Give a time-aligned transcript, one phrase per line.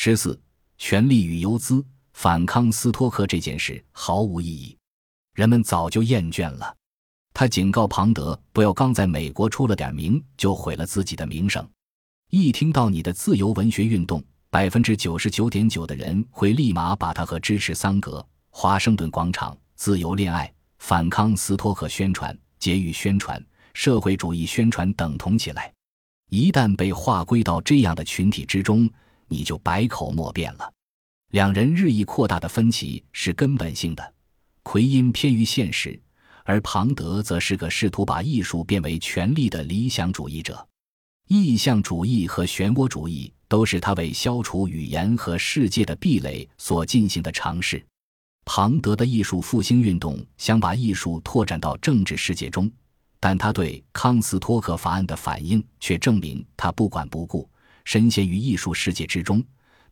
[0.00, 0.40] 十四，
[0.76, 4.78] 权力与游资反康斯托克这件事毫无意义，
[5.34, 6.72] 人们早就厌倦了。
[7.34, 11.68] 他警告庞德不要刚在美国出了点名就毁了自己的名声。
[12.30, 23.44] 一听到你的自由文学运动，百分之九十九点九的人会立马把它和支持桑格、华盛顿广场、自由恋爱、反康斯托克宣传、节育宣传、
[23.74, 25.74] 社会主义宣传等同起来。
[26.30, 28.88] 一旦被划归到这样的群体之中，
[29.28, 30.72] 你就百口莫辩了。
[31.30, 34.14] 两人日益扩大的分歧是根本性的。
[34.62, 36.00] 奎因偏于现实，
[36.44, 40.66] 而庞德则是个试图把艺术变为权力的理想主义者。
[41.28, 47.84] 意象主义和漩涡主义都是他为消除语言和世界的壁垒所进行的尝试。
[48.46, 52.70] 庞德的艺术复兴运动想把艺术拓展到政治世界中，
[53.20, 57.46] 但他对康斯托克法案的反应却证明他不管不顾，
[57.88, 59.42] 深陷于艺术世界之中。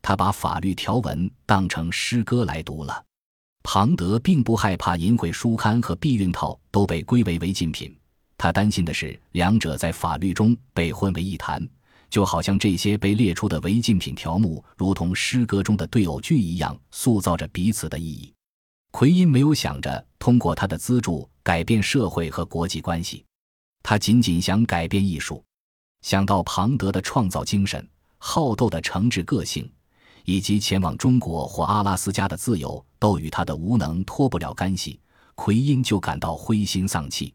[0.03, 3.03] 他把法律条文当成诗歌来读了。
[3.63, 7.97] 庞德并不害怕淫秽书刊和避孕套都被归为违禁品。
[8.37, 11.67] 他担心的是，两者在法律中被混为一谈，
[12.07, 18.31] 就好像这些被列出的违禁品条目，如同诗歌中的对偶句一样，塑造着彼此的意义。
[18.91, 23.25] 奎因没有想着通过他的资助改变社会和国际关系，
[23.81, 25.43] 他仅仅想改变艺术。
[26.07, 27.85] 想到庞德的创造精神、
[28.17, 29.69] 好斗的诚挚个性，
[30.23, 35.01] 以及前往中国或阿拉斯加的自由，都与他的无能脱不了干系，
[35.35, 37.33] 奎因就感到灰心丧气。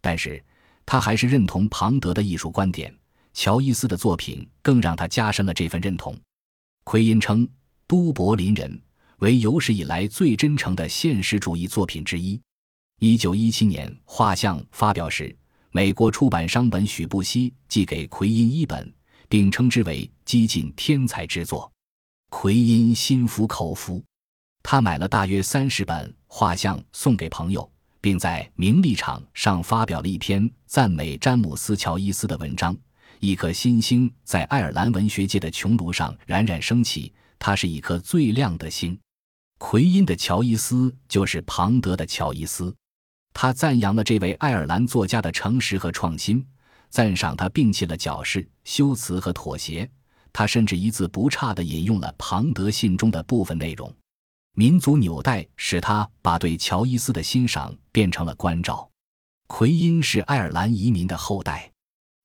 [0.00, 0.42] 但是，
[0.86, 2.90] 他还是认同庞德的艺术观点。
[3.34, 6.18] 乔伊斯的作品更让他加深了这份认同。
[6.84, 7.46] 奎因称
[7.86, 8.70] 《都柏林人》
[9.18, 12.40] 为有史以来最真诚的现实主义作品之一。
[12.98, 15.36] 一九一七年画像发表时，
[15.76, 18.90] 美国出版商本许布希寄给奎因一本，
[19.28, 21.70] 并称之为激进天才之作。
[22.30, 24.02] 奎因心服口服，
[24.62, 27.70] 他买了大约三十本画像送给朋友。
[28.00, 32.74] 并在《名利场》上发表了一篇赞美詹姆斯·乔伊斯的文章。
[33.20, 38.98] 一颗新星在爱尔兰文学界的穹庐上冉冉升起，它是一颗最亮的星。
[39.58, 42.74] 奎因的乔伊斯就是庞德的乔伊斯。
[43.38, 46.42] 他赞扬了这位爱尔兰作家的诚实和创新，
[46.88, 49.86] 赞赏他摒弃了矫饰、修辞和妥协。
[50.32, 53.94] 他甚至一字不差地引用了庞德信中的部分内容。
[54.54, 58.88] 民族纽带使他把对乔伊斯的欣赏变成了关照。
[59.48, 61.70] 奎因是爱尔兰移民的后代，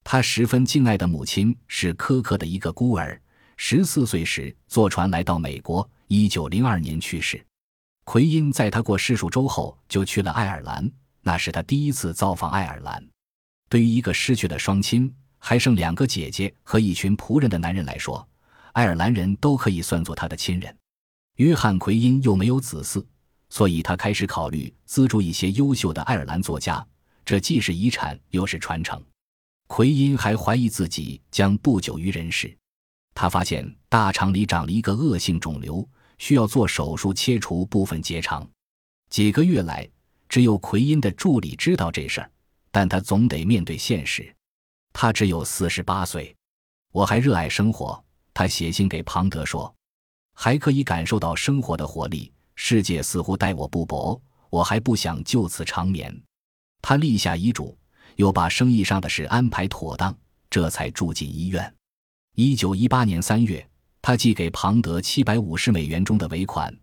[0.05, 3.21] 他十分敬爱的母亲是苛刻的一个孤儿，
[3.57, 7.45] 十四岁时坐船来到美国，一九零二年去世。
[8.05, 10.89] 奎因在他过世数周后就去了爱尔兰，
[11.21, 13.07] 那是他第一次造访爱尔兰。
[13.69, 18.27] 对于一个失去了双亲、还剩两个姐姐和一群仆人的男人来说，
[18.73, 20.75] 爱尔兰人都可以算作他的亲人。
[21.37, 23.03] 约翰·奎因又没有子嗣，
[23.49, 26.85] 所以他开始考虑资助一些优秀的爱尔兰作家，
[27.23, 29.01] 这既是遗产又是传承。
[29.67, 32.55] 奎因还怀疑自己将不久于人世。
[33.13, 38.47] 他发现大肠里长了一个恶性肿瘤，需要做手术切除部分结肠。
[39.09, 39.89] 几个月来，
[40.31, 42.31] 只有奎因的助理知道这事儿，
[42.71, 44.33] 但他总得面对现实。
[44.93, 46.33] 他只有四十八岁。
[46.93, 48.01] 我还热爱生活，
[48.33, 49.75] 他写信给庞德说。
[50.33, 56.17] 还可以感受到生活的活力，世界似乎待我不薄，我还不想就此长眠。
[56.81, 57.77] 他立下遗嘱，
[58.15, 60.17] 又把生意上的事安排妥当，
[60.49, 61.75] 这才住进医院。
[62.35, 63.69] 一九一八年三月，
[64.01, 66.73] 他寄给庞德七百五十美元中的尾款，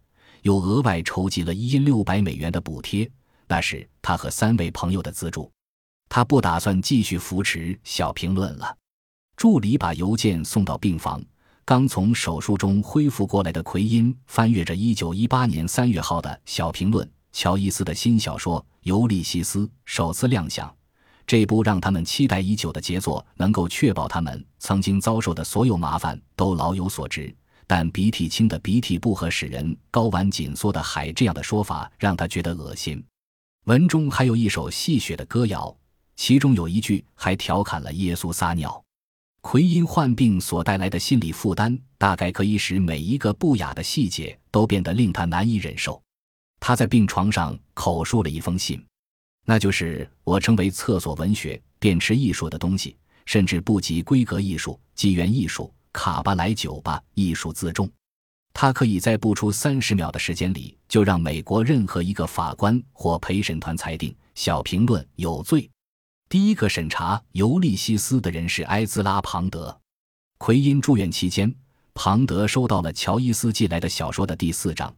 [0.43, 3.11] 又额外筹集了一亿六百美元的补贴，
[3.49, 5.51] 那是他和三位朋友的资助。
[6.09, 8.77] 他不打算继续扶持小评论了。
[9.37, 11.23] 助理把邮件送到病房。
[11.65, 20.75] 刚从手术中恢复过来的奎因翻阅着1918年3月号的小评论，乔伊斯的新小说《尤利西斯》首次亮相。
[21.27, 27.35] 这部让他们期待已久的杰作能够确保他们曾经遭受的所有麻烦都老有所值。
[27.67, 33.05] 但鼻涕清的鼻涕不和使人睾丸紧缩的海这样的说法让他觉得恶心。
[33.65, 35.77] 文中还有一首戏谑的歌谣，
[36.17, 38.83] 其中有一句还调侃了耶稣撒尿。
[39.41, 46.01] 奎因患病所带来的心理负担，大概可以使每一个不雅的细节都变得令他难以忍受。
[46.61, 48.85] 他在病床上口述了一封信，
[49.45, 52.97] 那就是我称为厕所文学、便池艺术的东西，
[53.27, 57.89] 甚至不及规格艺术、纪元艺术、卡巴莱酒吧艺术自重。
[58.61, 65.71] 他可以在不出三十秒的时间里，就让美国任何一个法官或陪审团裁定小评论有罪。
[66.29, 69.81] 第一个审查《尤利西斯》的人是埃兹拉·庞德。
[70.39, 71.55] 奎因住院期间，
[71.95, 74.93] 庞德收到了乔伊斯寄来的小说的第四章，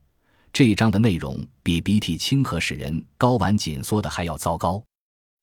[0.55, 4.83] 这一章的内容比鼻涕清河使人睾丸紧缩的还要糟糕。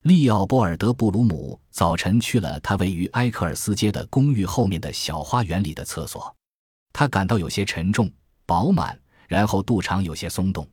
[0.06, 6.36] 利奥波尔德·布鲁姆早晨去了他位于埃克尔斯街的公寓后面的小花园里的厕所，
[7.00, 8.12] 他感到有些沉重、
[8.48, 10.68] 饱满，然后肚肠有些松动。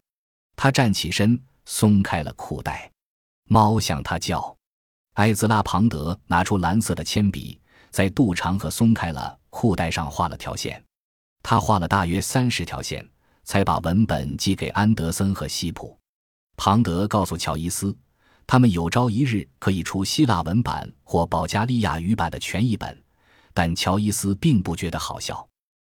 [0.56, 2.90] 他站起身，松开了裤带，
[3.46, 4.56] 猫向他叫。
[5.16, 7.60] 埃兹拉·庞德拿出蓝色的铅笔，
[7.90, 10.82] 在肚肠和松开了裤带上画了条线。
[11.42, 13.06] 他画了大约三十条线，
[13.42, 15.94] 才把文本寄给安德森和西普。
[16.56, 17.94] 庞德告诉乔伊斯。
[18.46, 23.04] 他们有朝一日可以出希腊文版或保加利亚语版的全译本，
[23.52, 25.46] 但乔伊斯并不觉得好笑。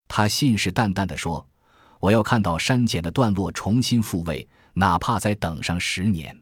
[0.09, 1.47] 他信誓旦旦地说
[2.01, 6.37] ：“我要看到删减的段落重新复位，哪怕再等上十年。”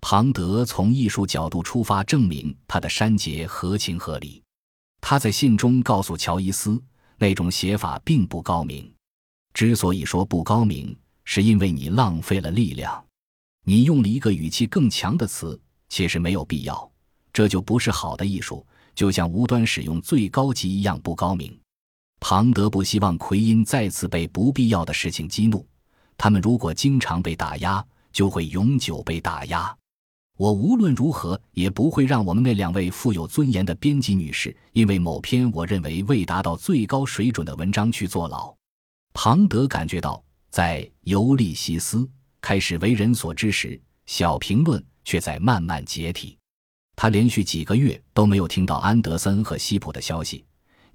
[0.00, 4.42] 庞德从艺术角度出发，证明他的删节合情合理。
[5.00, 6.80] 他在信中告诉乔伊斯，
[7.18, 8.92] 那种写法并不高明。
[9.54, 13.04] 之所以说不高明，是因为你浪费了力量。
[13.64, 15.58] 你用了一个语气更强的词，
[15.88, 16.90] 其实没有必要，
[17.32, 18.64] 这就不是好的艺术，
[18.94, 21.58] 就像无端使用最高级一样不高明。
[22.20, 25.64] 庞德不希望奎因再次被不必要的事情激怒，
[26.16, 29.76] 他们如果经常被打压，就会永久被打压。
[30.36, 38.54] 我无论如何也不会让我们那两位富有尊严的编辑女士，因为某篇我认为未达到最高水准的文章去坐牢。
[39.14, 41.98] 庞德感觉到，在《尤利西斯》。
[42.38, 46.38] 开始为人所知时，小评论却在慢慢解体。
[46.94, 50.44] 他连续几个月都没有听到安德森和西普的消息。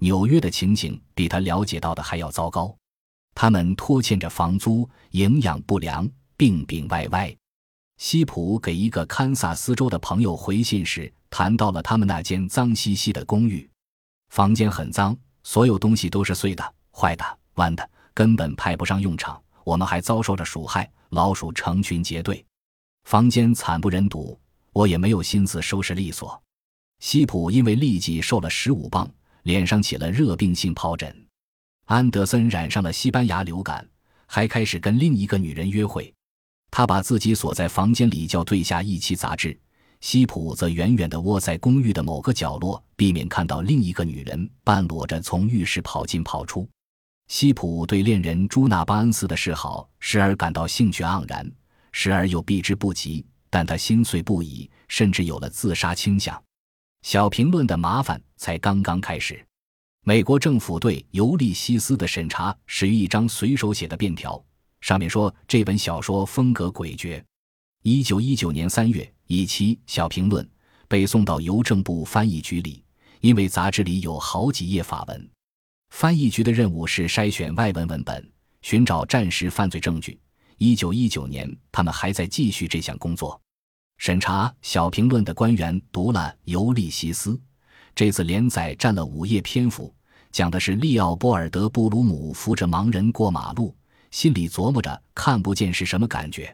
[0.02, 2.76] 纽约的情景比他了解到的还要糟糕。
[3.36, 7.32] 他们拖欠着房租，营养不良，病病歪歪。
[7.98, 13.70] 西普给一个堪萨斯州的朋友回信时，谈到了他们那间脏兮兮的公寓。
[14.30, 19.40] 房间很脏，所有东西都是碎的、坏的、弯的，根本派不上用场。
[19.62, 20.90] 我们还遭受着鼠害。
[21.10, 22.44] 老鼠成群结队，
[23.04, 24.36] 房间惨不忍睹，
[24.72, 26.42] 我也没有心思收拾利索。
[26.98, 29.08] 西普因为痢疾瘦了十五磅，
[29.42, 31.26] 脸上起了热病性疱疹。
[31.86, 33.86] 安德森染上了西班牙流感，
[34.26, 36.12] 还开始跟另一个女人约会。
[36.70, 39.58] 他把自己锁在房间里，叫对下一期杂志。
[40.00, 46.68] 西普则远远地窝在公寓的某个角落，避免看到另一个女人半裸着从浴室跑进跑出。
[47.28, 51.48] 西普对恋人朱纳巴恩斯的示好，时而感到兴趣盎然，
[51.92, 53.24] 时而又避之不及。
[53.48, 56.42] 但他心碎不已，甚至有了自杀倾向。
[57.02, 59.44] 小评论的麻烦才刚刚开始。
[60.04, 64.42] 美国政府对《尤利西斯》的审查始于一张随手写的便条，
[64.80, 67.22] 上面说这本小说风格诡谲。
[67.82, 70.48] 一九一九年三月，一期小评论
[70.88, 72.84] 被送到邮政部翻译局里，
[73.20, 75.30] 因为杂志里有好几页法文。
[75.90, 78.32] 翻译局的任务是筛选外文文本，
[78.62, 80.18] 寻找战时犯罪证据。
[80.58, 83.41] 一九一九年，他们还在继续这项工作。
[84.02, 87.30] 审查小评论的官员读了《尤利西斯》，
[87.94, 89.94] 这次连载占了五页篇幅，
[90.32, 93.72] 讲的是利奥波尔德·布鲁姆扶着盲人过马路，
[94.10, 96.52] 心里琢磨着看不见是什么感觉。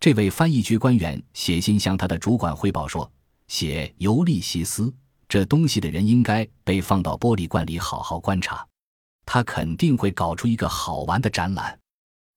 [0.00, 3.12] 这位翻译局官员写信向他的主管汇报说
[3.48, 4.84] ：“写《尤利西斯》
[5.28, 8.66] 这东西的人应该被放到玻璃罐里好好观察。”
[9.28, 11.78] 他肯定会搞出一个好玩的展览。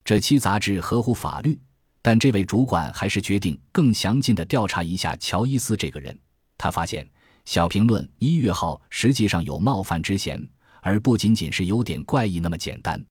[0.03, 1.57] 这期杂志合乎法律，
[2.01, 6.17] 但这位主管还是决定更详尽地调查一下乔伊斯这个人。
[6.57, 7.07] 他发现
[7.45, 10.41] 小评论一月号实际上有冒犯之嫌，
[10.81, 13.03] 而不仅仅是有点怪异那么简单。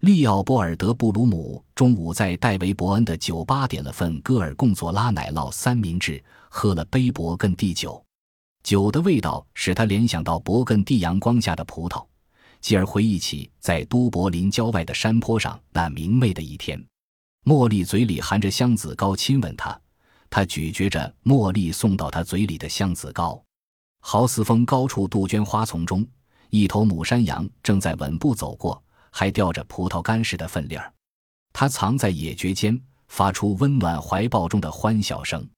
[0.00, 8.02] 利奥波尔德·布鲁姆中午在戴维伯恩的酒吧点了份戈尔贡佐拉奶酪三明治，喝了杯勃艮第酒。
[8.62, 12.04] 酒的味道使他联想到勃艮第阳光下的葡萄。
[12.60, 16.82] 继而回忆起在都柏林郊外的山坡上那明媚的一天，
[17.46, 19.80] 茉莉嘴里含着香子糕亲吻他，
[20.28, 23.40] 他咀嚼着茉莉送到他嘴里的香子糕。
[24.00, 26.04] 豪斯峰高处杜鹃花丛中，
[26.50, 30.92] 一头母山羊正在稳步走过，还叼着葡萄干似的粪粒儿。
[31.52, 32.76] 它藏在野蕨间，
[33.06, 35.48] 发出温暖怀抱中的欢笑声。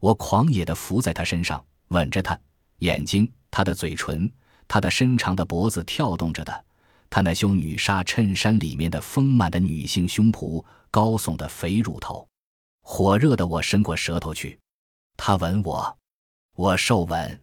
[0.00, 2.38] 我狂野地伏在它身上，吻着它
[2.78, 4.32] 眼睛，它的嘴唇。
[4.66, 6.64] 它的伸长的脖子跳动着的，
[7.16, 12.28] 他那修女纱衬衫里面的丰满的女性胸脯，高耸的肥乳头，
[12.82, 14.60] 火热的我伸过舌头去，
[15.16, 15.96] 他吻我，
[16.56, 17.42] 我受吻，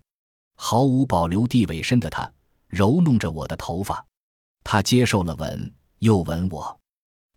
[0.55, 2.31] 毫无保留地委身的他
[2.67, 4.05] 揉弄着我的头发，
[4.63, 6.79] 他接受了吻，又吻我。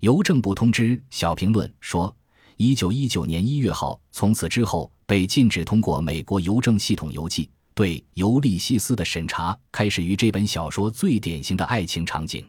[0.00, 2.14] 邮政部通知小评论说，
[2.58, 7.50] 一九一九年一月号从此之后被禁止通过美国邮政系统邮寄。
[7.76, 12.42] 对《尤利西斯》的审查开始于这本小说最典型的爱情场景。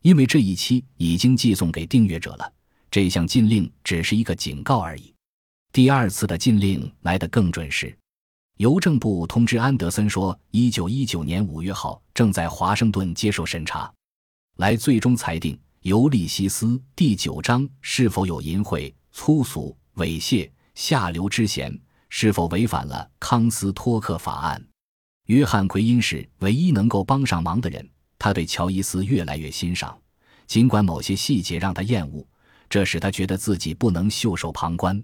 [0.00, 2.50] 因为这一期已经寄送给订阅者了。
[2.90, 5.12] 这项禁令只是一个警告而已。
[5.70, 7.94] 第二次的禁令来得更准时。
[8.56, 13.92] 邮政部通知安德森说，一九一九年五月号正在华盛顿接受审查，
[14.56, 21.78] 来最终裁定《尤利西斯》第九章是否有淫秽、粗俗、猥亵、下流之嫌，
[22.08, 24.64] 是否违反了康斯托克法案。
[25.26, 29.98] 约翰·奎因是唯一能够帮上忙的人，他对乔伊斯越来越欣赏，
[30.46, 32.26] 尽管某些细节让他厌恶，
[32.68, 35.02] 这使他觉得自己不能袖手旁观。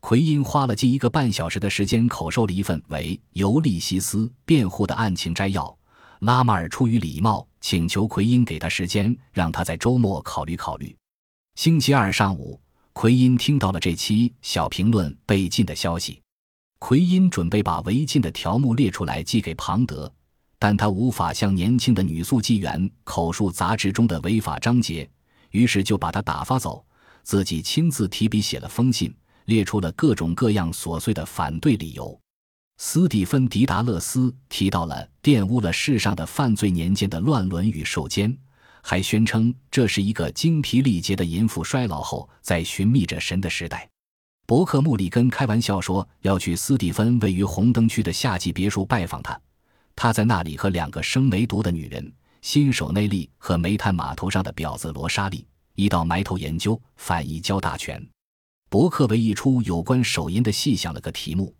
[0.00, 5.78] 奎因花了近一个半小时的时间口授了一份为尤利西斯辩护的案情摘要。
[6.20, 10.96] 拉马尔出于礼貌请求奎因给他时间，让他在周末考虑考虑。
[11.56, 12.60] 星期二上午，
[12.92, 16.21] 奎因听到了这期小评论被禁的消息。
[16.84, 20.12] 奎因准备把违禁的条目列出来寄给庞德，
[20.58, 25.08] 但他无法向年轻的女速记员口述杂志中的违法章节，
[25.52, 26.84] 于是就把他打发走，
[27.22, 29.14] 自己亲自提笔写了封信。
[29.44, 32.20] 列出了各种各样琐碎的反对理由。
[32.78, 38.36] 斯蒂芬·迪达勒斯提到了玷污了世上的犯罪年间的乱伦与受奸，
[38.82, 43.88] 还宣称这是一个精疲力竭的淫妇衰老后在寻觅着神的时代。
[44.52, 49.40] 伯克·穆里根开玩笑说要去斯蒂芬位于红灯区的夏季别墅拜访他，
[49.96, 58.06] 他在那里和两个生梅毒的女人新手内利和煤炭码头上的婊子罗莎莉一道埋头研究反移交大权。
[58.68, 61.54] 伯克为一出有关手淫的戏想了个题目：“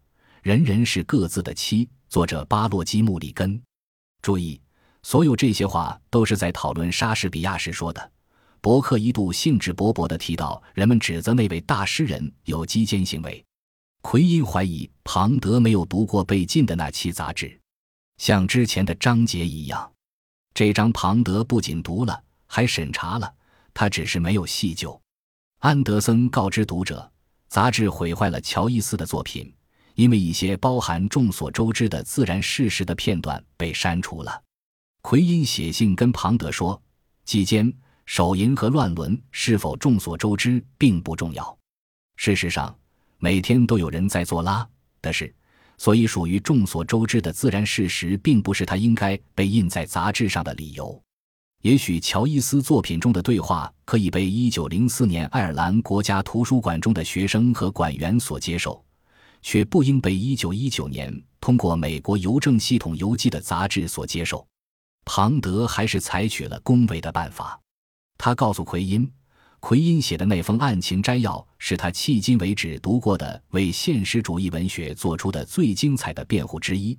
[0.45, 3.59] 人人是各自的妻。”作者巴洛基·穆里根。
[4.21, 4.61] 注意，
[5.03, 8.12] 所有这些话都是在讨论莎士比亚时说的。
[8.63, 13.45] 伯克一度兴致勃勃地提到，人们指责那位大诗人有鸡奸行为。
[14.03, 17.61] 奎因怀疑庞德没有读过被禁的那期杂志，
[18.19, 19.93] 像之前的章节一样，
[20.55, 23.35] 这章庞德不仅读了，还审查了，
[23.75, 24.99] 他只是没有细究。
[25.59, 27.11] 安德森告知读者，
[27.49, 29.53] 杂志毁坏了乔伊斯的作品，
[29.97, 34.41] 因为一些包含众所周知的自然事实的片段被删除了。
[35.01, 36.81] 奎因写信跟庞德说，
[37.25, 37.73] 期间
[38.07, 41.57] 手淫和乱伦是否众所周知并不重要。
[42.17, 42.75] 事实上，
[43.19, 44.69] 每天都有人在做拉
[45.01, 45.35] 的事，
[45.79, 51.01] 所以属于众所周知的自然事实，并不是他应该被印在杂志上的理由。
[51.63, 58.85] 也许乔伊斯作品中的对话可以被1904年爱尔兰国家图书馆中的学生和馆员所接受，
[59.43, 64.45] 却不应被1919年通过美国邮政系统邮寄的杂志所接受。
[65.05, 67.61] 庞德还是采取了恭维的办法。
[68.25, 69.11] 他告诉奎因，
[69.59, 76.97] 奎因写的那封案情摘要是他迄今为止读过的为现实主义文学做出的最精彩的辩护之一。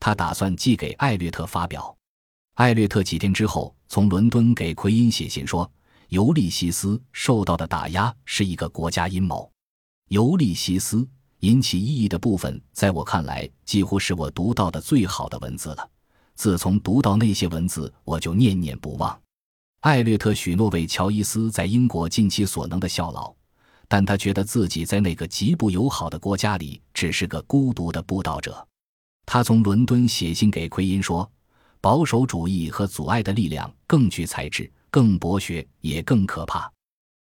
[0.00, 1.96] 他打算寄给艾略特发表。
[2.54, 5.70] 艾略特几天之后从伦敦给奎因写信说，
[6.08, 9.48] 尤利西斯受到的打压是一个国家阴谋。
[10.08, 11.06] 尤利西斯
[11.38, 15.88] 引起异议的部分，在我看来几乎是我读到的最好的文字了。
[16.34, 19.16] 自从读到那些文字，我就念念不忘。
[19.84, 23.30] 艾略特许诺为乔伊斯在英国尽其所能的效劳，
[23.86, 28.66] 但他觉得自己在那个极不友好的国家里只是个孤独的布道者。
[29.26, 31.30] 他从伦敦写信给奎因说。
[31.82, 36.72] 保守主义和阻碍的力量更具才智、更博学，也更可怕。